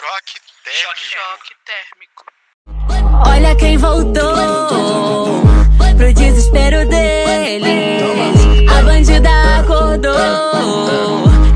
[0.00, 1.04] Choque térmico.
[1.12, 2.24] Choque térmico.
[3.28, 5.42] Olha quem voltou
[5.94, 8.00] pro desespero dele.
[8.66, 9.28] A bandida
[9.60, 10.14] acordou,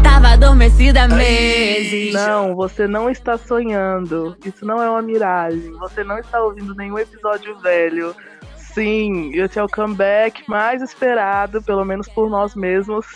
[0.03, 2.13] tava adormecida há meses.
[2.13, 4.37] Não, você não está sonhando.
[4.45, 5.73] Isso não é uma miragem.
[5.79, 8.15] Você não está ouvindo nenhum episódio velho.
[8.57, 13.07] Sim, esse é o comeback mais esperado, pelo menos por nós mesmos,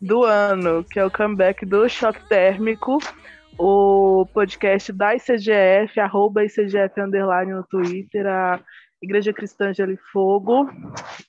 [0.00, 2.98] do ano, que é o comeback do Choque Térmico,
[3.64, 8.60] o podcast da ICGF, arroba ICGF Underline no Twitter, a
[9.00, 10.68] Igreja Cristã de Fogo.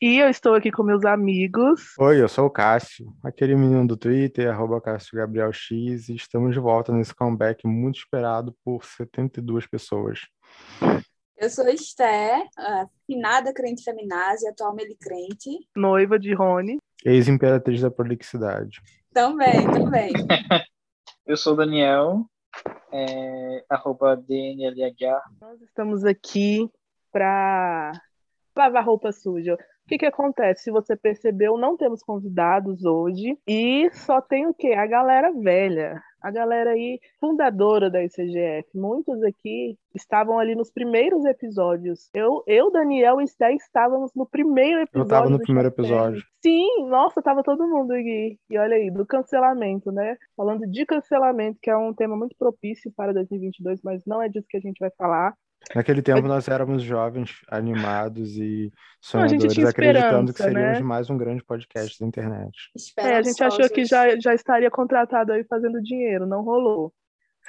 [0.02, 1.94] E eu estou aqui com meus amigos.
[2.00, 6.56] Oi, eu sou o Cássio, aquele menino do Twitter, arroba Cássio Gabriel X, e estamos
[6.56, 10.22] de volta nesse comeback muito esperado por 72 pessoas.
[11.38, 15.52] Eu sou Esté, a finada crente feminásia, atual melicrente.
[15.76, 16.78] Noiva de Rony.
[17.06, 18.82] Ex-imperatriz da prolixidade.
[19.14, 20.12] Também, também.
[21.26, 22.26] Eu sou Daniel,
[22.92, 25.22] é, arroba DNLH.
[25.40, 26.70] Nós estamos aqui
[27.14, 27.94] para
[28.54, 29.54] lavar roupa suja.
[29.54, 30.64] O que, que acontece?
[30.64, 34.74] Se você percebeu, não temos convidados hoje e só tem o quê?
[34.74, 36.04] A galera velha.
[36.24, 38.70] A galera aí, fundadora da ICGF.
[38.74, 42.10] Muitos aqui estavam ali nos primeiros episódios.
[42.14, 45.02] Eu, eu Daniel e Sté estávamos no primeiro episódio.
[45.02, 46.24] Eu estava no primeiro episódio.
[46.42, 48.40] Sim, nossa, tava todo mundo aqui.
[48.50, 50.16] E olha aí, do cancelamento, né?
[50.36, 54.48] Falando de cancelamento, que é um tema muito propício para 2022, mas não é disso
[54.50, 55.36] que a gente vai falar.
[55.76, 58.72] Naquele tempo nós éramos jovens, animados e
[59.14, 60.84] a gente sonhadores, acreditando que seríamos né?
[60.84, 62.72] mais um grande podcast da internet.
[62.98, 66.94] É, a gente achou que já, já estaria contratado aí fazendo dinheiro, não rolou.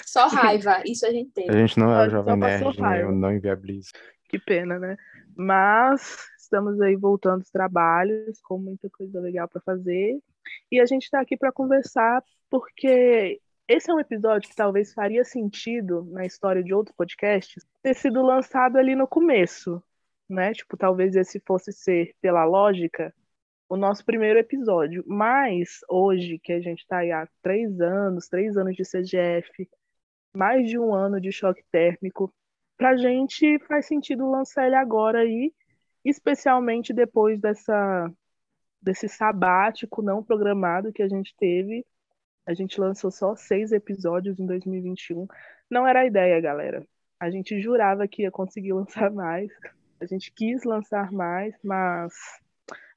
[0.05, 1.53] Só raiva, isso a gente A teve.
[1.53, 3.03] gente não é Só- o Jovem só Nerd, né?
[3.03, 3.91] Eu não inviabilizo.
[4.29, 4.97] Que pena, né?
[5.37, 10.19] Mas estamos aí voltando aos trabalhos, com muita coisa legal para fazer.
[10.71, 15.25] E a gente está aqui para conversar, porque esse é um episódio que talvez faria
[15.25, 19.83] sentido na história de outros podcasts ter sido lançado ali no começo,
[20.29, 20.53] né?
[20.53, 23.15] Tipo, talvez esse fosse ser, pela lógica,
[23.69, 25.03] o nosso primeiro episódio.
[25.07, 29.69] Mas hoje, que a gente está aí há três anos, três anos de CGF,
[30.35, 32.33] mais de um ano de choque térmico,
[32.77, 35.53] pra gente faz sentido lançar ele agora aí,
[36.05, 38.11] especialmente depois dessa
[38.83, 41.87] desse sabático não programado que a gente teve.
[42.47, 45.27] A gente lançou só seis episódios em 2021.
[45.71, 46.87] Não era a ideia, galera.
[47.19, 49.51] A gente jurava que ia conseguir lançar mais.
[50.01, 52.13] A gente quis lançar mais, mas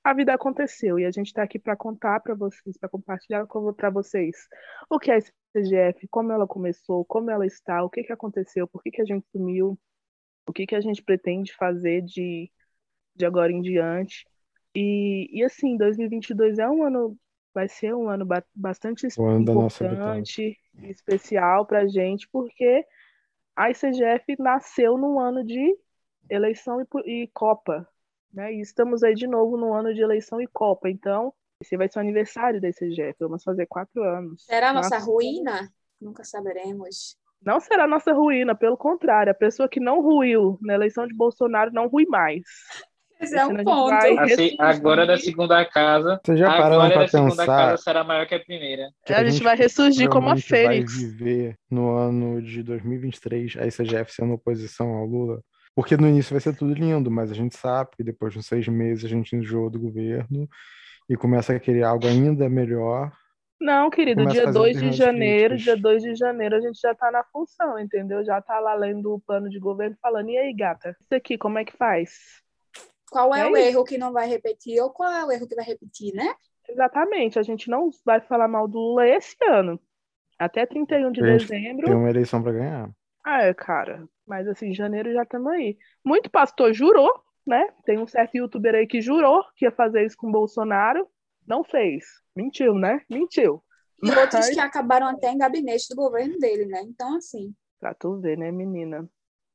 [0.04, 3.90] a vida aconteceu e a gente está aqui para contar para vocês, para compartilhar para
[3.90, 4.36] vocês
[4.90, 8.68] o que é esse CGF, como ela começou, como ela está, o que, que aconteceu,
[8.68, 9.78] por que, que a gente sumiu,
[10.48, 12.50] o que, que a gente pretende fazer de,
[13.16, 14.26] de agora em diante.
[14.74, 17.18] E, e assim, 2022 é um ano,
[17.58, 22.86] vai ser um ano ba- bastante ano importante e especial para a gente, porque
[23.56, 25.76] a ICGF nasceu num ano de
[26.30, 27.90] eleição e, e Copa,
[28.32, 28.54] né?
[28.54, 31.98] E estamos aí de novo no ano de eleição e Copa, então esse vai ser
[31.98, 34.46] o aniversário da ICGF, vamos fazer quatro anos.
[34.46, 35.12] Será a nossa Nossa.
[35.12, 35.74] ruína?
[36.00, 37.18] Nunca saberemos.
[37.42, 41.74] Não será nossa ruína, pelo contrário, a pessoa que não ruiu na eleição de Bolsonaro
[41.74, 42.44] não rui mais.
[43.20, 43.90] Esse é um a ponto.
[43.90, 46.20] vai- Assim, agora da segunda casa.
[46.24, 48.90] Vocês já pararam Agora da segunda pensar casa será maior que a primeira.
[49.06, 50.98] que a gente vai ressurgir como a provavelmente vai Fênix.
[51.02, 55.42] viver no ano de 2023 a ICGF sendo oposição ao Lula?
[55.76, 58.48] Porque no início vai ser tudo lindo, mas a gente sabe que depois de uns
[58.48, 60.48] seis meses a gente enjoa do governo
[61.10, 63.12] e começa a querer algo ainda melhor.
[63.60, 65.64] Não, querido, Começa a dia fazer 2 de janeiro, críticas.
[65.64, 68.24] dia 2 de janeiro a gente já tá na função, entendeu?
[68.24, 71.58] Já tá lá lendo o plano de governo falando, e aí, gata, isso aqui, como
[71.58, 72.12] é que faz?
[73.10, 73.68] Qual é, É o isso.
[73.70, 76.34] erro que não vai repetir ou qual é o erro que vai repetir, né?
[76.68, 79.80] Exatamente, a gente não vai falar mal do Lula esse ano.
[80.38, 81.86] Até 31 de gente dezembro.
[81.88, 82.90] Tem uma eleição para ganhar.
[83.26, 84.08] Ah, é, cara.
[84.26, 85.78] Mas assim, janeiro já estamos aí.
[86.04, 87.12] Muito pastor jurou,
[87.46, 87.70] né?
[87.86, 91.08] Tem um certo youtuber aí que jurou que ia fazer isso com o Bolsonaro.
[91.48, 92.04] Não fez.
[92.36, 93.02] Mentiu, né?
[93.10, 93.64] Mentiu.
[94.04, 96.82] E outros Mas- que acabaram até em gabinete do governo dele, né?
[96.82, 99.08] Então, assim, Pra tu ver, né, menina?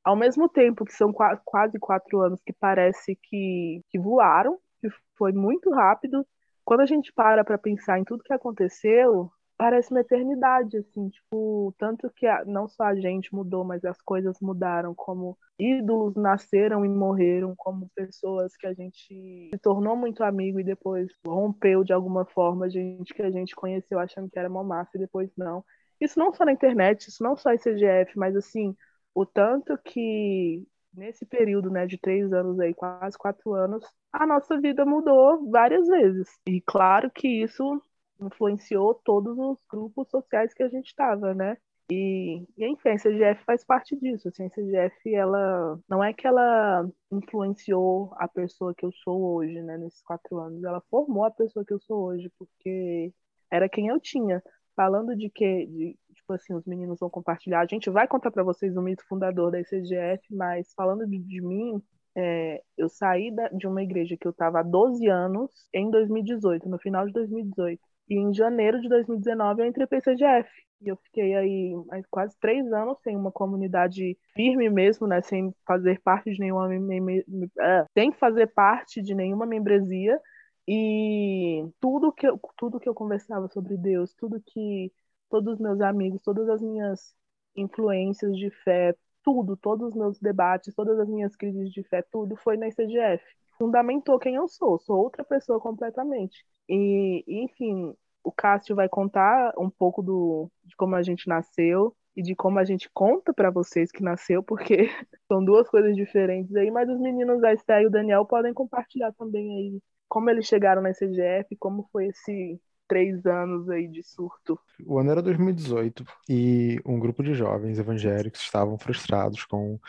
[0.03, 4.89] Ao mesmo tempo que são qua- quase quatro anos que parece que, que voaram, que
[5.17, 6.25] foi muito rápido,
[6.65, 11.73] quando a gente para pra pensar em tudo que aconteceu, parece uma eternidade, assim, tipo,
[11.77, 16.83] tanto que a- não só a gente mudou, mas as coisas mudaram, como ídolos nasceram
[16.85, 21.93] e morreram, como pessoas que a gente se tornou muito amigo e depois rompeu de
[21.93, 25.63] alguma forma, gente que a gente conheceu achando que era uma massa e depois não.
[26.01, 28.75] Isso não só na internet, isso não só em CGF, mas assim,
[29.13, 30.63] o tanto que
[30.93, 35.87] nesse período, né, de três anos aí, quase quatro anos, a nossa vida mudou várias
[35.87, 36.29] vezes.
[36.47, 37.81] E claro que isso
[38.21, 41.57] influenciou todos os grupos sociais que a gente estava, né?
[41.91, 44.27] E, e enfim, a CGF faz parte disso.
[44.29, 49.61] Assim, a CGF, ela não é que ela influenciou a pessoa que eu sou hoje,
[49.61, 50.63] né, nesses quatro anos.
[50.63, 53.13] Ela formou a pessoa que eu sou hoje, porque
[53.51, 54.41] era quem eu tinha.
[54.75, 55.99] Falando de que, de,
[56.33, 57.61] assim, os meninos vão compartilhar.
[57.61, 61.41] A gente vai contar para vocês o mito fundador da ICGF, mas falando de, de
[61.41, 61.81] mim,
[62.15, 66.69] é, eu saí da, de uma igreja que eu estava há 12 anos em 2018,
[66.69, 67.81] no final de 2018.
[68.09, 70.49] E em janeiro de 2019 eu entrei para a ICGF.
[70.81, 71.73] E eu fiquei aí
[72.11, 75.21] quase três anos sem uma comunidade firme mesmo, né?
[75.21, 80.19] Sem fazer parte de nenhuma uh, sem fazer parte de nenhuma membresia.
[80.67, 84.91] E tudo que eu, tudo que eu conversava sobre Deus, tudo que
[85.33, 87.15] todos os meus amigos, todas as minhas
[87.55, 92.35] influências de fé, tudo, todos os meus debates, todas as minhas crises de fé, tudo
[92.35, 93.23] foi na ICGF.
[93.57, 96.45] Fundamentou quem eu sou, sou outra pessoa completamente.
[96.69, 102.21] E, enfim, o Cássio vai contar um pouco do, de como a gente nasceu e
[102.21, 104.87] de como a gente conta para vocês que nasceu, porque
[105.27, 109.11] são duas coisas diferentes aí, mas os meninos da Esté e o Daniel podem compartilhar
[109.13, 112.61] também aí como eles chegaram na CGF, como foi esse
[112.93, 114.59] três anos aí de surto.
[114.85, 119.79] O ano era 2018 e um grupo de jovens evangélicos estavam frustrados com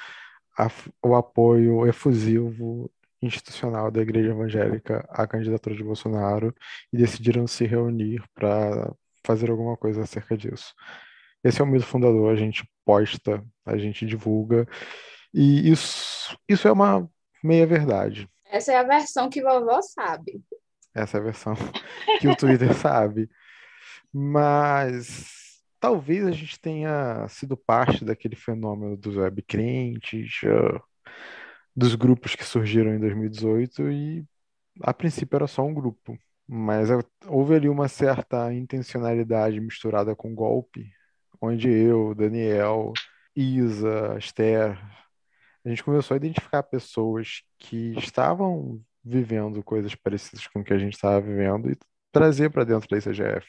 [0.58, 0.70] a,
[1.06, 2.90] o apoio efusivo
[3.20, 6.54] institucional da Igreja Evangélica à candidatura de Bolsonaro
[6.90, 8.90] e decidiram se reunir para
[9.22, 10.74] fazer alguma coisa acerca disso.
[11.42, 14.66] Esse é o mito fundador, a gente posta, a gente divulga,
[15.32, 17.06] e isso, isso é uma
[17.42, 18.26] meia verdade.
[18.46, 20.40] Essa é a versão que vovó sabe.
[20.94, 21.54] Essa é a versão
[22.20, 23.28] que o Twitter sabe.
[24.12, 30.40] Mas talvez a gente tenha sido parte daquele fenômeno dos web crentes,
[31.74, 34.24] dos grupos que surgiram em 2018 e
[34.82, 36.88] a princípio era só um grupo, mas
[37.26, 40.90] houve ali uma certa intencionalidade misturada com golpe,
[41.40, 42.92] onde eu, Daniel,
[43.36, 44.78] Isa, Esther,
[45.64, 50.78] a gente começou a identificar pessoas que estavam vivendo coisas parecidas com o que a
[50.78, 51.76] gente estava vivendo e
[52.10, 53.46] trazer para dentro da ICGF.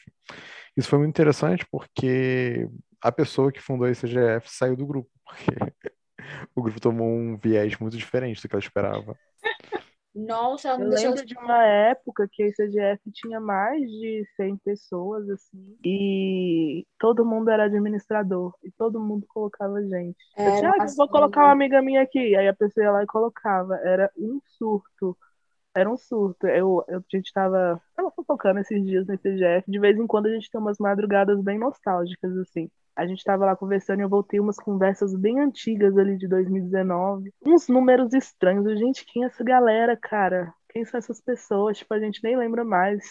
[0.76, 2.68] Isso foi muito interessante porque
[3.00, 5.46] a pessoa que fundou a ICGF saiu do grupo, porque
[6.54, 9.16] o grupo tomou um viés muito diferente do que ela esperava.
[10.16, 15.76] Nossa, eu lembro de uma época que a ICGF tinha mais de 100 pessoas, assim,
[15.84, 20.16] e todo mundo era administrador, e todo mundo colocava gente.
[20.34, 23.02] É, eu tinha, ah, vou colocar uma amiga minha aqui, aí a pessoa ia lá
[23.02, 23.76] e colocava.
[23.84, 25.14] Era um surto.
[25.76, 26.46] Era um surto.
[26.46, 30.26] Eu, eu, a gente tava, tava focando esses dias no ICGF, de vez em quando
[30.26, 32.70] a gente tem umas madrugadas bem nostálgicas, assim.
[32.96, 37.30] A gente estava lá conversando e eu voltei umas conversas bem antigas ali de 2019.
[37.44, 38.66] Uns números estranhos.
[38.78, 40.50] Gente, quem é essa galera, cara?
[40.70, 41.76] Quem são essas pessoas?
[41.76, 43.04] Tipo, a gente nem lembra mais.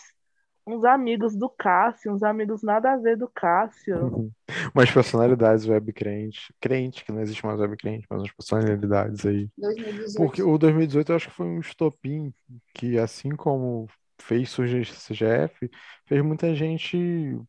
[0.67, 4.31] Uns amigos do Cássio, uns amigos nada a ver do Cássio.
[4.73, 6.53] Umas personalidades web crente.
[6.59, 9.49] Crente, que não existe mais web crente, mas umas personalidades aí.
[9.57, 10.15] 2018.
[10.17, 12.33] Porque o 2018 eu acho que foi um estopim
[12.73, 13.87] que, assim como
[14.19, 15.69] fez surgir esse CGF,
[16.05, 17.39] fez muita gente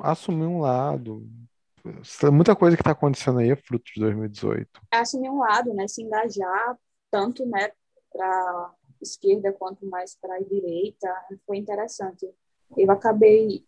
[0.00, 1.26] assumir um lado,
[2.32, 4.80] muita coisa que está acontecendo aí é fruto de 2018.
[4.92, 5.86] É assumir um lado, né?
[5.86, 6.78] Se engajar
[7.10, 7.70] tanto, né,
[8.12, 11.08] para esquerda quanto mais para a direita,
[11.46, 12.28] foi interessante.
[12.76, 13.64] Eu acabei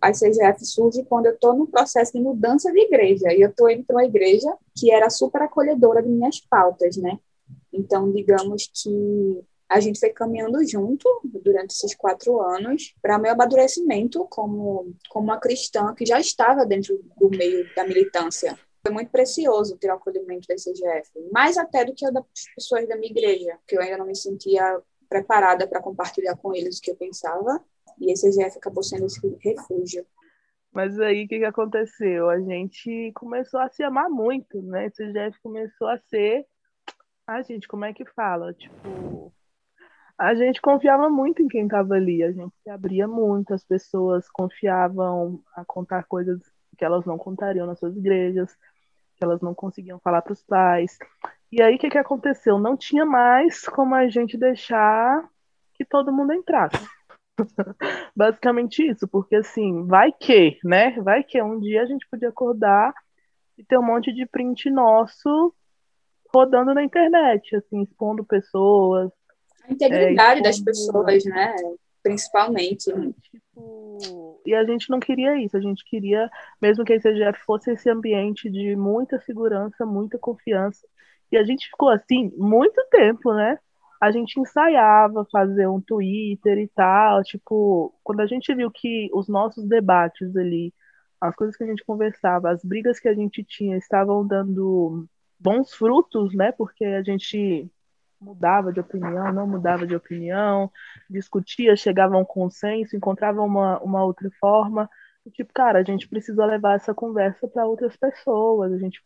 [0.00, 3.70] a CGF surge quando eu estou no processo de mudança de igreja e eu estou
[3.70, 7.18] indo para uma igreja que era super acolhedora de minhas pautas, né?
[7.72, 14.26] Então, digamos que a gente foi caminhando junto durante esses quatro anos para meu amadurecimento
[14.28, 18.58] como, como uma cristã que já estava dentro do meio da militância.
[18.84, 22.24] Foi muito precioso ter o acolhimento da CGF, mais até do que o das
[22.56, 26.78] pessoas da minha igreja, que eu ainda não me sentia preparada para compartilhar com eles
[26.78, 27.62] o que eu pensava,
[28.00, 30.06] e a CGF acabou sendo esse refúgio.
[30.72, 32.30] Mas aí o que, que aconteceu?
[32.30, 34.86] A gente começou a se amar muito, né?
[34.86, 36.46] A CGF começou a ser.
[37.26, 38.52] Ah, gente, como é que fala?
[38.54, 39.32] Tipo,
[40.18, 44.28] a gente confiava muito em quem estava ali, a gente se abria muito, as pessoas
[44.30, 46.40] confiavam a contar coisas
[46.76, 48.56] que elas não contariam nas suas igrejas,
[49.16, 50.98] que elas não conseguiam falar para os pais.
[51.50, 52.58] E aí o que, que aconteceu?
[52.58, 55.28] Não tinha mais como a gente deixar
[55.74, 56.86] que todo mundo entrasse.
[58.14, 60.92] Basicamente isso, porque assim, vai que, né?
[61.00, 62.92] Vai que um dia a gente podia acordar
[63.58, 65.54] e ter um monte de print nosso
[66.32, 69.10] rodando na internet, assim, expondo pessoas,
[69.70, 71.54] a integridade é, das pessoas, né?
[72.02, 72.92] Principalmente.
[73.30, 76.30] Tipo, e a gente não queria isso, a gente queria,
[76.60, 80.86] mesmo que a ICGF fosse esse ambiente de muita segurança, muita confiança.
[81.30, 83.58] E a gente ficou assim muito tempo, né?
[84.00, 87.22] A gente ensaiava fazer um Twitter e tal.
[87.22, 90.72] Tipo, quando a gente viu que os nossos debates ali
[91.20, 95.06] as coisas que a gente conversava, as brigas que a gente tinha estavam dando
[95.38, 96.50] bons frutos, né?
[96.52, 97.70] Porque a gente
[98.20, 100.70] mudava de opinião, não mudava de opinião,
[101.08, 104.88] discutia, chegava a um consenso, encontrava uma, uma outra forma.
[105.32, 109.02] Tipo, cara, a gente precisa levar essa conversa para outras pessoas, a gente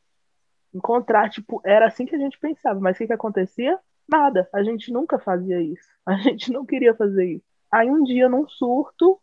[0.73, 3.79] encontrar, tipo, era assim que a gente pensava, mas o que, que acontecia?
[4.09, 7.45] Nada, a gente nunca fazia isso, a gente não queria fazer isso.
[7.73, 9.21] Aí um dia, num surto,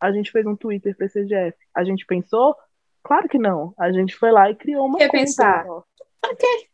[0.00, 1.56] a gente fez um Twitter para CGF.
[1.74, 2.54] A gente pensou?
[3.02, 3.74] Claro que não.
[3.78, 5.64] A gente foi lá e criou uma Quer pensar?
[6.20, 6.68] Pra quê?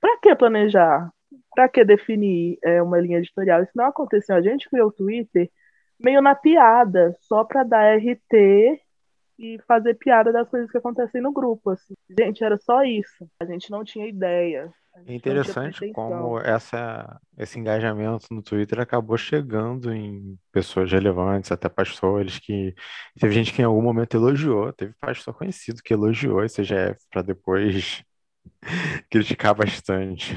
[0.00, 1.12] Pra que planejar?
[1.54, 3.62] Pra que definir é, uma linha editorial?
[3.62, 4.36] Isso não aconteceu.
[4.36, 5.50] A gente criou o Twitter
[5.98, 8.80] meio na piada, só para dar RT
[9.38, 11.70] e fazer piada das coisas que acontecem no grupo.
[11.70, 11.94] Assim.
[12.18, 13.28] Gente, era só isso.
[13.40, 14.72] A gente não tinha ideia.
[15.06, 22.38] É interessante como essa, esse engajamento no Twitter acabou chegando em pessoas relevantes, até pastores,
[22.38, 22.74] que
[23.18, 27.22] teve gente que em algum momento elogiou, teve pastor conhecido que elogiou esse CGF para
[27.22, 28.02] depois
[29.10, 30.34] criticar bastante.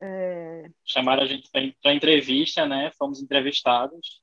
[0.00, 0.68] É...
[0.84, 2.90] Chamaram a gente para entrevista, né?
[2.98, 4.22] Fomos entrevistados.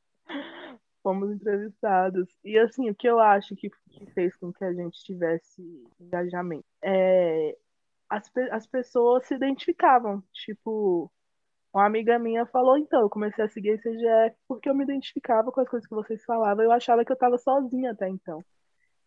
[1.03, 2.27] Fomos entrevistados.
[2.43, 5.61] E assim, o que eu acho que, que fez com que a gente tivesse
[5.99, 7.55] engajamento é
[8.09, 10.23] as, as pessoas se identificavam.
[10.33, 11.11] Tipo,
[11.73, 15.51] uma amiga minha falou, então, eu comecei a seguir esse CGF porque eu me identificava
[15.51, 16.63] com as coisas que vocês falavam.
[16.63, 18.43] Eu achava que eu estava sozinha até então.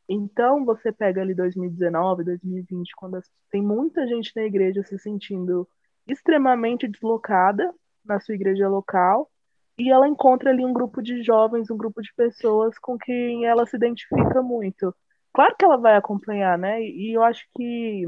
[0.09, 5.69] Então, você pega ali 2019, 2020, quando tem muita gente na igreja se sentindo
[6.07, 7.73] extremamente deslocada
[8.05, 9.31] na sua igreja local,
[9.79, 13.65] e ela encontra ali um grupo de jovens, um grupo de pessoas com quem ela
[13.67, 14.95] se identifica muito.
[15.33, 16.83] Claro que ela vai acompanhar, né?
[16.83, 18.05] E eu acho que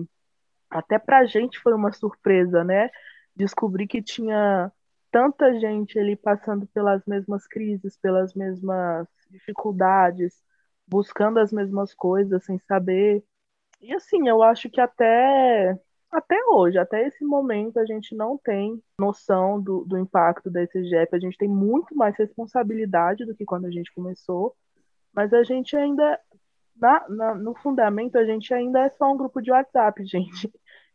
[0.73, 2.91] até para a gente foi uma surpresa, né?
[3.37, 4.73] Descobrir que tinha
[5.11, 10.35] tanta gente ali passando pelas mesmas crises, pelas mesmas dificuldades,
[10.89, 13.23] buscando as mesmas coisas sem saber.
[13.81, 15.79] E assim, eu acho que até
[16.13, 21.17] até hoje, até esse momento, a gente não tem noção do, do impacto desse GEP.
[21.17, 24.55] A gente tem muito mais responsabilidade do que quando a gente começou,
[25.11, 26.21] mas a gente ainda,
[26.77, 30.53] na, na, no fundamento, a gente ainda é só um grupo de WhatsApp, gente.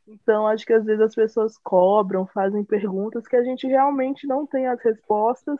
[0.07, 4.47] Então, acho que às vezes as pessoas cobram, fazem perguntas que a gente realmente não
[4.47, 5.59] tem as respostas.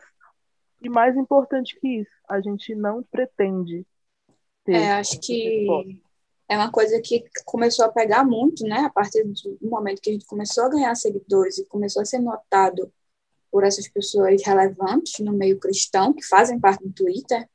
[0.80, 3.86] E mais importante que isso, a gente não pretende
[4.64, 4.76] ter.
[4.76, 5.66] É, acho que
[6.48, 8.78] é uma coisa que começou a pegar muito, né?
[8.78, 12.20] A partir do momento que a gente começou a ganhar seguidores e começou a ser
[12.20, 12.90] notado
[13.50, 17.48] por essas pessoas relevantes no meio cristão, que fazem parte do Twitter,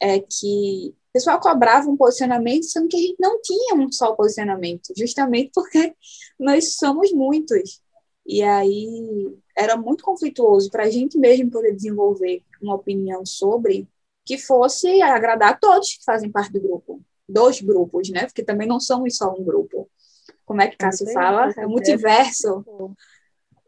[0.00, 4.92] é que pessoal cobrava um posicionamento, sendo que a gente não tinha um só posicionamento,
[4.96, 5.92] justamente porque
[6.38, 7.82] nós somos muitos.
[8.24, 13.88] E aí era muito conflituoso para a gente mesmo poder desenvolver uma opinião sobre
[14.24, 18.26] que fosse agradar a todos que fazem parte do grupo, dos grupos, né?
[18.26, 19.90] Porque também não somos só um grupo.
[20.44, 21.52] Como é que Cássio fala?
[21.56, 22.64] É o multiverso.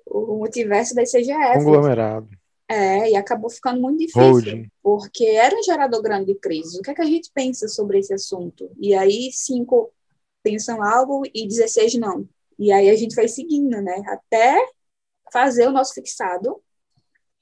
[0.06, 1.64] O multiverso da CGF.
[1.64, 2.28] Conglomerado.
[2.70, 4.70] É, e acabou ficando muito difícil, Holding.
[4.80, 6.78] porque era um gerador grande de crise.
[6.78, 8.70] O que é que a gente pensa sobre esse assunto?
[8.78, 9.92] E aí, cinco
[10.40, 12.28] pensam algo e 16 não.
[12.56, 14.00] E aí a gente vai seguindo, né?
[14.06, 14.56] Até
[15.32, 16.62] fazer o nosso fixado,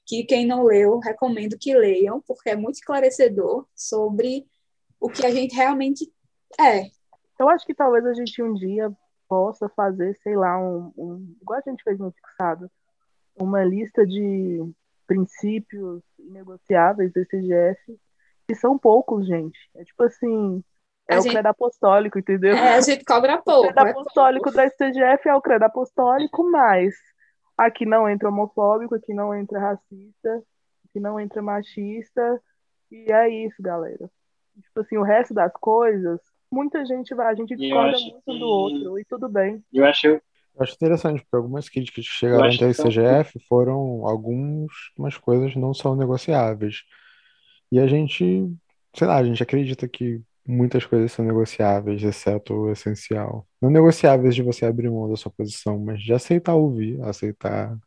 [0.03, 4.47] que quem não leu, recomendo que leiam, porque é muito esclarecedor sobre
[4.99, 6.11] o que a gente realmente
[6.59, 6.89] é.
[7.39, 8.91] Eu acho que talvez a gente um dia
[9.27, 12.69] possa fazer, sei lá, um, um igual a gente fez no fixado,
[13.37, 14.73] uma lista de
[15.09, 17.99] princípios inegociáveis do CGF,
[18.47, 19.57] que são poucos, gente.
[19.75, 20.63] É tipo assim,
[21.09, 21.31] é a o gente...
[21.31, 22.55] credo apostólico, entendeu?
[22.55, 23.69] É, a gente cobra pouco.
[23.69, 26.93] O credo é apostólico da STGF é o credo apostólico, mas
[27.57, 30.43] aqui não entra homofóbico, aqui não entra racista,
[30.87, 32.39] aqui não entra machista,
[32.91, 34.09] e é isso, galera.
[34.61, 36.19] Tipo assim, o resto das coisas,
[36.51, 38.39] muita gente vai, a gente discorda muito que...
[38.39, 39.63] do outro, e tudo bem.
[39.73, 40.21] Eu acho,
[40.59, 45.95] acho interessante, porque algumas críticas que chegaram até o ICGF foram algumas coisas não são
[45.95, 46.83] negociáveis.
[47.71, 48.51] E a gente,
[48.95, 53.45] sei lá, a gente acredita que muitas coisas são negociáveis, exceto o essencial.
[53.61, 57.77] Não negociáveis de você abrir mão da sua posição, mas de aceitar ouvir, aceitar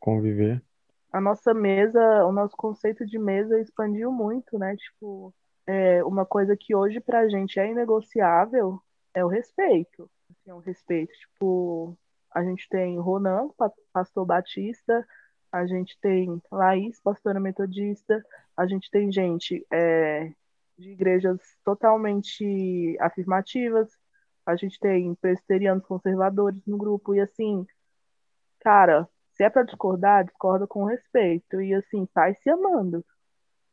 [0.00, 0.62] conviver.
[1.12, 4.74] A nossa mesa, o nosso conceito de mesa expandiu muito, né?
[4.76, 5.32] Tipo,
[5.66, 8.80] é, uma coisa que hoje pra gente é inegociável
[9.14, 10.10] é o respeito.
[10.30, 11.96] Assim, é o respeito, tipo,
[12.34, 13.48] a gente tem Ronan,
[13.92, 15.06] pastor batista,
[15.50, 18.24] a gente tem Laís, pastora metodista,
[18.56, 20.32] a gente tem gente é,
[20.78, 23.90] de igrejas totalmente afirmativas,
[24.46, 27.66] a gente tem presbiterianos conservadores no grupo, e assim,
[28.60, 33.04] cara, se é para discordar, discorda com respeito, e assim, sai se amando.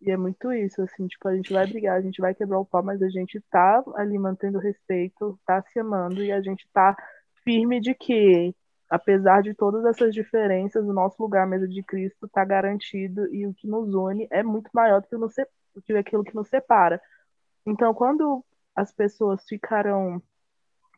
[0.02, 2.66] E é muito isso, assim, tipo, a gente vai brigar, a gente vai quebrar o
[2.66, 6.96] pau, mas a gente tá ali mantendo respeito, tá se amando e a gente tá
[7.50, 8.56] firme de que,
[8.88, 13.54] apesar de todas essas diferenças, o nosso lugar mesa de Cristo tá garantido e o
[13.56, 15.34] que nos une é muito maior do que, nos,
[15.74, 17.02] do que aquilo que nos separa.
[17.66, 20.22] Então, quando as pessoas ficaram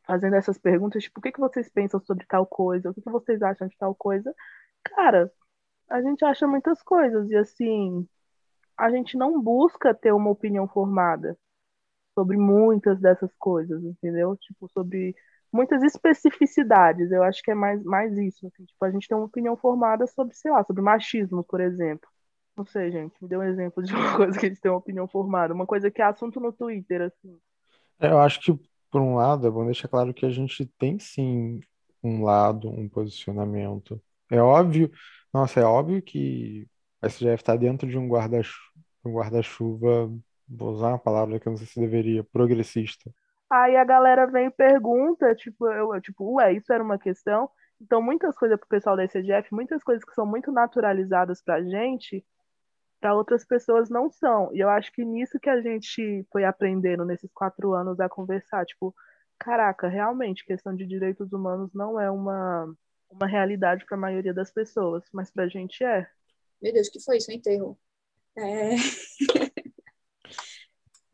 [0.06, 2.90] fazendo essas perguntas, tipo, o que, que vocês pensam sobre tal coisa?
[2.90, 4.36] O que, que vocês acham de tal coisa?
[4.84, 5.32] Cara,
[5.90, 8.06] a gente acha muitas coisas e assim,
[8.78, 11.38] a gente não busca ter uma opinião formada
[12.14, 14.36] sobre muitas dessas coisas, entendeu?
[14.36, 15.16] Tipo, sobre
[15.52, 17.12] muitas especificidades.
[17.12, 18.48] Eu acho que é mais, mais isso.
[18.48, 22.08] Assim, tipo, a gente tem uma opinião formada sobre, sei lá, sobre machismo, por exemplo.
[22.56, 24.78] Não sei, gente, me dê um exemplo de uma coisa que a gente tem uma
[24.78, 25.54] opinião formada.
[25.54, 27.38] Uma coisa que é assunto no Twitter, assim.
[28.00, 31.00] É, eu acho que, por um lado, é bom deixar claro que a gente tem
[31.00, 31.60] sim
[32.04, 34.02] um lado, um posicionamento.
[34.30, 34.92] É óbvio,
[35.34, 36.68] nossa, é óbvio que
[37.02, 38.72] a SGF está dentro de um guarda-chuva,
[39.06, 40.12] um guarda-chuva,
[40.48, 43.12] vou usar uma palavra que eu não sei se deveria, progressista.
[43.52, 47.50] Aí a galera vem e pergunta, tipo, eu, tipo, ué, isso era uma questão?
[47.82, 52.26] Então, muitas coisas pro pessoal da SGF, muitas coisas que são muito naturalizadas pra gente,
[53.02, 54.54] para outras pessoas não são.
[54.54, 58.66] E eu acho que nisso que a gente foi aprendendo nesses quatro anos a conversar,
[58.66, 58.96] tipo,
[59.38, 62.74] caraca, realmente, questão de direitos humanos não é uma,
[63.10, 66.08] uma realidade para a maioria das pessoas, mas para a gente é.
[66.62, 67.30] Meu Deus, que foi isso?
[67.30, 67.78] Um enterro.
[68.38, 68.76] É...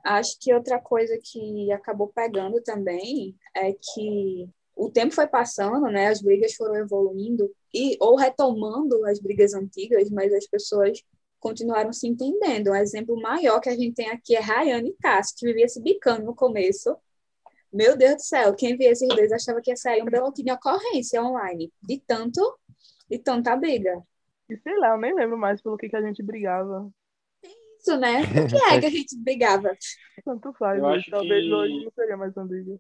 [0.07, 6.07] Acho que outra coisa que acabou pegando também é que o tempo foi passando, né?
[6.07, 11.03] As brigas foram evoluindo e ou retomando as brigas antigas, mas as pessoas
[11.41, 12.71] continuaram se entendendo.
[12.71, 15.81] Um exemplo maior que a gente tem aqui é Rayane e Cássio, que vivia se
[15.81, 16.95] bicando no começo.
[17.73, 20.51] Meu Deus do céu, quem via esses dois achava que ia sair um belotinho de
[20.53, 22.57] ocorrência online, de tanto,
[23.09, 24.01] de tanta briga.
[24.49, 26.89] E sei lá, eu nem lembro mais pelo que, que a gente brigava.
[27.79, 28.22] Isso, né?
[28.22, 29.75] O que é que a gente brigava?
[30.24, 32.79] Tanto faz, Eu acho talvez que- hoje não seria mais uma briga.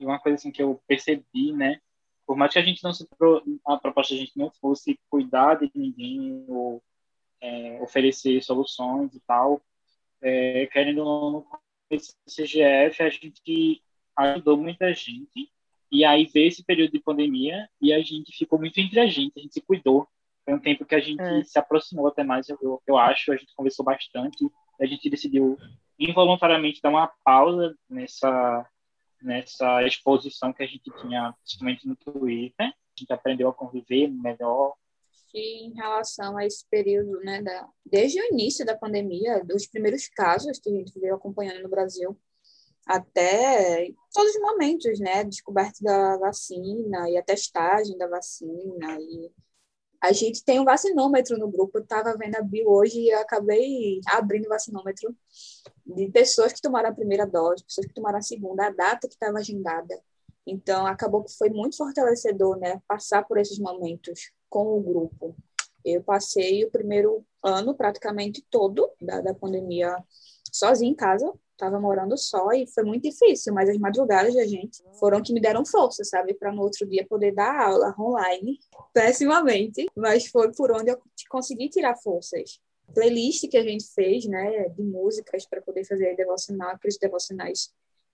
[0.00, 1.80] E uma coisa assim que eu percebi, né?
[2.26, 3.42] Por mais que a gente não se pro...
[3.66, 6.82] a proposta da gente não fosse cuidar de ninguém ou
[7.40, 9.60] é, oferecer soluções e tal,
[10.20, 11.46] é, querendo ou não,
[11.90, 11.96] do
[12.30, 13.82] CGF a gente
[14.16, 15.50] ajudou muita gente
[15.90, 19.32] e aí veio esse período de pandemia e a gente ficou muito entre a gente,
[19.38, 20.06] a gente se cuidou.
[20.48, 21.44] Foi um tempo que a gente É.
[21.44, 24.48] se aproximou até mais, eu, eu, eu acho, a gente conversou bastante,
[24.80, 25.58] a gente decidiu
[25.98, 28.66] involuntariamente dar uma pausa nessa
[29.20, 32.66] nessa exposição que a gente tinha, principalmente no Twitter.
[32.66, 34.72] A gente aprendeu a conviver melhor.
[35.30, 40.08] que em relação a esse período, né, da, desde o início da pandemia, dos primeiros
[40.08, 42.18] casos que a gente veio acompanhando no Brasil,
[42.86, 49.30] até todos os momentos, né, descoberta da vacina e a testagem da vacina e
[50.00, 54.00] a gente tem um vacinômetro no grupo, estava vendo a bio hoje e eu acabei
[54.06, 55.14] abrindo o vacinômetro
[55.84, 59.14] de pessoas que tomaram a primeira dose, pessoas que tomaram a segunda, a data que
[59.14, 60.00] estava agendada.
[60.46, 65.36] Então, acabou que foi muito fortalecedor, né, passar por esses momentos com o grupo.
[65.84, 69.96] Eu passei o primeiro ano praticamente todo da, da pandemia
[70.52, 74.82] sozinha em casa, estava morando só e foi muito difícil, mas as madrugadas da gente
[74.98, 78.58] foram que me deram força, sabe, para no outro dia poder dar aula online,
[78.94, 82.60] pessimamente, mas foi por onde eu consegui tirar forças.
[82.94, 87.70] Playlist que a gente fez, né, de músicas para poder fazer devocional, aqueles devocionais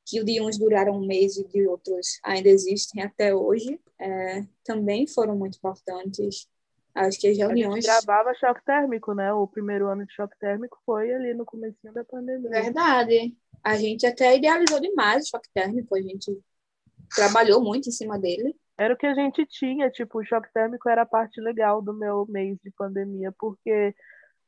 [0.06, 5.06] que de uns duraram um mês e de outros ainda existem até hoje, é, também
[5.06, 6.46] foram muito importantes.
[6.94, 7.84] Acho que as A gente reuniões.
[7.84, 9.32] gravava choque térmico, né?
[9.32, 12.50] O primeiro ano de choque térmico foi ali no comecinho da pandemia.
[12.50, 13.36] Verdade.
[13.62, 16.38] A gente até idealizou demais o choque térmico, a gente
[17.14, 18.54] trabalhou muito em cima dele.
[18.76, 21.94] Era o que a gente tinha, tipo, o choque térmico era a parte legal do
[21.94, 23.94] meu mês de pandemia, porque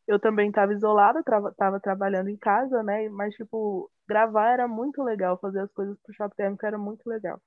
[0.06, 3.08] eu também estava isolada, estava trabalhando em casa, né?
[3.08, 7.40] Mas, tipo, gravar era muito legal, fazer as coisas pro choque térmico era muito legal.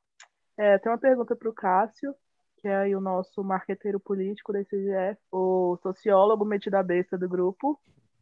[0.58, 2.14] É, tem uma pergunta para o Cássio,
[2.60, 7.28] que é aí o nosso marqueteiro político da CGF, o sociólogo metido a besta do
[7.28, 7.80] grupo.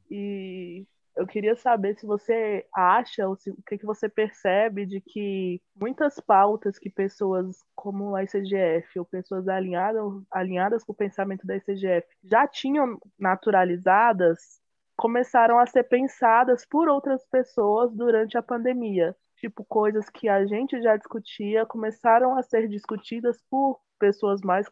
[0.10, 5.02] E eu queria saber se você acha, ou se, o que, que você percebe de
[5.02, 11.46] que muitas pautas que pessoas como a ICGF ou pessoas alinhadas, alinhadas com o pensamento
[11.46, 14.62] da ICGF já tinham naturalizadas,
[14.96, 19.16] começaram a ser pensadas por outras pessoas durante a pandemia.
[19.38, 24.68] Tipo, coisas que a gente já discutia começaram a ser discutidas por pessoas mais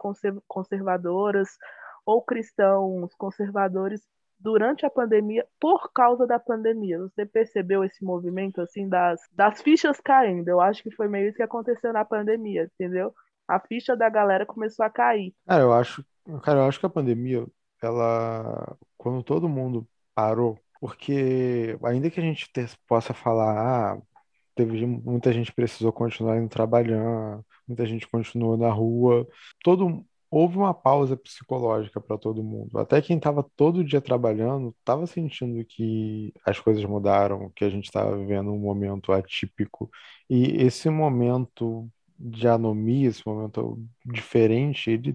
[0.47, 1.49] conservadoras
[2.05, 4.01] ou cristãos conservadores
[4.39, 6.99] durante a pandemia por causa da pandemia.
[6.99, 10.47] Você percebeu esse movimento assim das, das fichas caindo?
[10.47, 13.13] Eu acho que foi meio isso que aconteceu na pandemia, entendeu?
[13.47, 15.33] A ficha da galera começou a cair.
[15.47, 16.05] Cara, eu acho,
[16.43, 17.45] cara, eu acho que a pandemia,
[17.81, 22.49] ela, quando todo mundo parou Porque ainda que a gente
[22.87, 24.01] possa falar, ah,
[24.55, 29.27] teve muita gente precisou continuar indo trabalhar, muita gente continuou na rua,
[29.63, 32.77] todo houve uma pausa psicológica para todo mundo.
[32.77, 37.85] Até quem estava todo dia trabalhando estava sentindo que as coisas mudaram, que a gente
[37.85, 39.89] estava vivendo um momento atípico.
[40.29, 41.89] E esse momento
[42.19, 45.13] de anomia, esse momento diferente, ele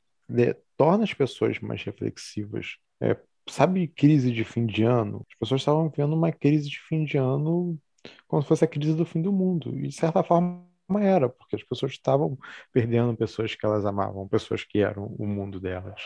[0.76, 2.76] torna as pessoas mais reflexivas.
[3.00, 3.16] É,
[3.48, 5.26] sabe, crise de fim de ano?
[5.30, 7.78] As pessoas estavam vivendo uma crise de fim de ano
[8.26, 9.76] como se fosse a crise do fim do mundo.
[9.78, 10.64] E, de certa forma,
[11.00, 12.38] era, porque as pessoas estavam
[12.72, 16.02] perdendo pessoas que elas amavam, pessoas que eram o mundo delas.